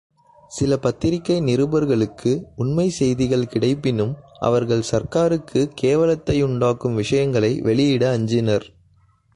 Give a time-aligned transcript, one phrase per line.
[0.47, 2.43] சில பத்திரிகை நிருபர்களுக்கு
[2.55, 4.13] உண்மைச் செய்திகள் கிடைப்பினும்
[4.39, 8.65] அவர்கள் சர்க்காருக்குக் கேவலத்தையுண்டாக்கும் விஷயங்களை வெளியிட அஞ்சினர்.